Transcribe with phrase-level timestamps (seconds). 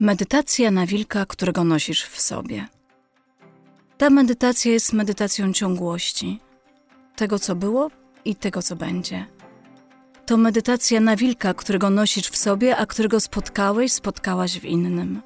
[0.00, 2.68] Medytacja na wilka, którego nosisz w sobie.
[3.98, 6.40] Ta medytacja jest medytacją ciągłości
[7.16, 7.90] tego, co było
[8.24, 9.26] i tego, co będzie.
[10.26, 15.22] To medytacja na wilka, którego nosisz w sobie, a którego spotkałeś, spotkałaś w innym.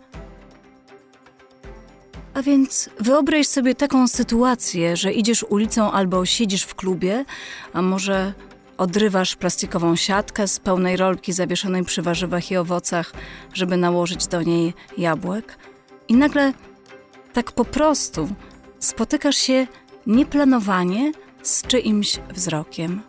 [2.34, 7.24] A więc wyobraź sobie taką sytuację, że idziesz ulicą albo siedzisz w klubie,
[7.72, 8.34] a może
[8.78, 13.12] odrywasz plastikową siatkę z pełnej rolki zawieszonej przy warzywach i owocach,
[13.54, 15.58] żeby nałożyć do niej jabłek,
[16.08, 16.52] i nagle
[17.32, 18.28] tak po prostu
[18.78, 19.66] spotykasz się
[20.06, 21.12] nieplanowanie
[21.42, 23.02] z czyimś wzrokiem.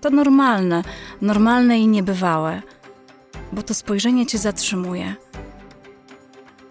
[0.00, 0.84] To normalne,
[1.22, 2.62] normalne i niebywałe,
[3.52, 5.14] bo to spojrzenie cię zatrzymuje.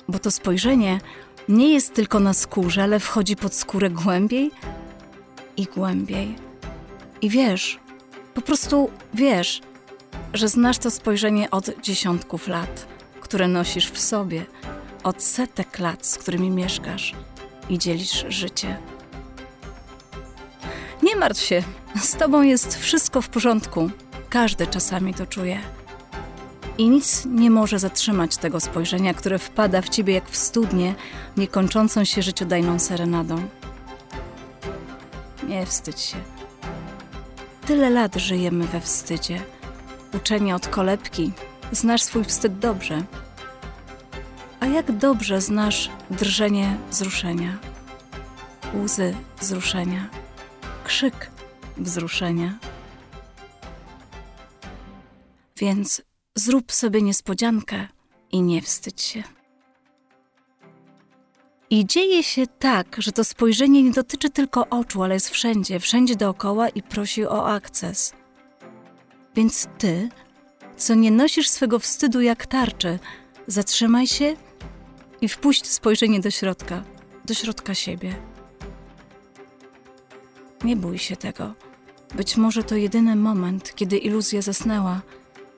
[0.07, 0.99] Bo to spojrzenie
[1.49, 4.51] nie jest tylko na skórze, ale wchodzi pod skórę głębiej
[5.57, 6.46] i głębiej.
[7.21, 7.79] I wiesz,
[8.33, 9.61] po prostu wiesz,
[10.33, 12.87] że znasz to spojrzenie od dziesiątków lat,
[13.21, 14.45] które nosisz w sobie,
[15.03, 17.13] od setek lat, z którymi mieszkasz
[17.69, 18.77] i dzielisz życie.
[21.03, 21.63] Nie martw się,
[22.01, 23.89] z tobą jest wszystko w porządku.
[24.29, 25.59] Każdy czasami to czuje.
[26.77, 30.95] I nic nie może zatrzymać tego spojrzenia, które wpada w ciebie jak w studnię,
[31.37, 33.47] niekończącą się życiodajną serenadą.
[35.47, 36.36] Nie wstydź się.
[37.67, 39.41] Tyle lat żyjemy we wstydzie.
[40.13, 41.31] Uczenie od kolebki,
[41.71, 43.03] znasz swój wstyd dobrze.
[44.59, 47.57] A jak dobrze znasz drżenie wzruszenia,
[48.83, 50.09] łzy wzruszenia,
[50.83, 51.31] krzyk
[51.77, 52.57] wzruszenia.
[55.57, 56.01] Więc
[56.35, 57.87] zrób sobie niespodziankę
[58.31, 59.36] i nie wstydź się.
[61.69, 66.15] I dzieje się tak, że to spojrzenie nie dotyczy tylko oczu, ale jest wszędzie, wszędzie
[66.15, 68.13] dookoła i prosi o akces.
[69.35, 70.09] Więc ty,
[70.77, 72.99] co nie nosisz swego wstydu jak tarczy,
[73.47, 74.35] zatrzymaj się
[75.21, 76.83] i wpuść spojrzenie do środka,
[77.25, 78.15] do środka siebie.
[80.63, 81.53] Nie bój się tego.
[82.15, 85.01] Być może to jedyny moment, kiedy iluzja zasnęła,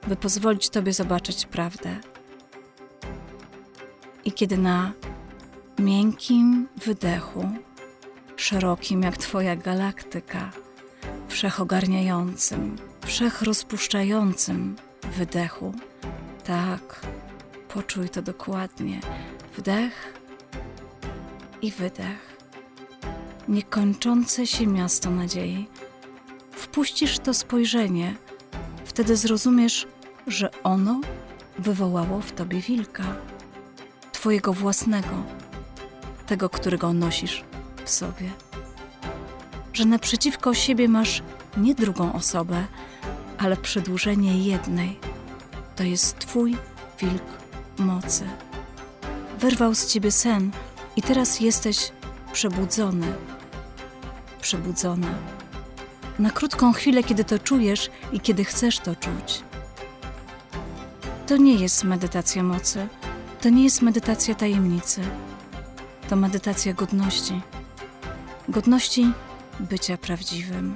[0.08, 2.00] by pozwolić tobie zobaczyć prawdę.
[4.25, 4.92] I kiedy na
[5.80, 7.52] miękkim wydechu,
[8.36, 10.52] szerokim jak Twoja galaktyka,
[11.28, 12.76] wszechogarniającym,
[13.06, 14.76] wszechrozpuszczającym
[15.18, 15.74] wydechu.
[16.44, 17.02] Tak,
[17.74, 19.00] poczuj to dokładnie.
[19.58, 20.14] Wdech
[21.62, 22.38] i wydech.
[23.48, 25.68] Niekończące się miasto nadziei.
[26.52, 28.16] Wpuścisz to spojrzenie,
[28.86, 29.88] wtedy zrozumiesz,
[30.28, 31.02] że ono
[31.60, 33.16] wywołało w tobie wilka,
[34.12, 35.39] twojego własnego
[36.30, 37.44] tego, którego nosisz
[37.86, 38.30] w sobie.
[39.74, 41.24] Że naprzeciwko siebie masz
[41.58, 42.66] nie drugą osobę,
[43.38, 45.00] ale przedłużenie jednej.
[45.76, 46.58] To jest Twój
[47.02, 47.24] wilk
[47.78, 48.24] mocy.
[49.40, 50.52] Wyrwał z Ciebie sen
[50.96, 51.92] i teraz jesteś
[52.34, 53.14] przebudzony,
[54.42, 55.14] przebudzona.
[56.20, 59.44] Na krótką chwilę, kiedy to czujesz i kiedy chcesz to czuć.
[61.28, 62.88] To nie jest medytacja mocy,
[63.42, 65.02] to nie jest medytacja tajemnicy
[66.09, 67.42] to medytacja godności.
[68.47, 69.12] Godności
[69.59, 70.75] bycia prawdziwym.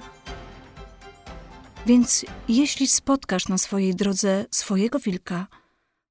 [1.85, 5.47] Więc jeśli spotkasz na swojej drodze swojego wilka,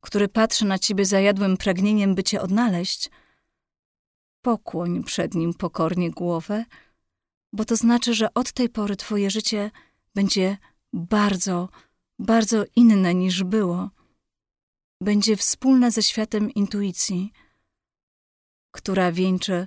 [0.01, 3.11] który patrzy na ciebie zajadłym pragnieniem, by cię odnaleźć,
[4.43, 6.65] pokłoń przed nim pokornie głowę,
[7.53, 9.71] bo to znaczy, że od tej pory twoje życie
[10.15, 10.57] będzie
[10.93, 11.69] bardzo,
[12.19, 13.91] bardzo inne niż było.
[15.01, 17.33] Będzie wspólne ze światem intuicji,
[18.73, 19.67] która wieńczy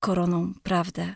[0.00, 1.14] koroną prawdę.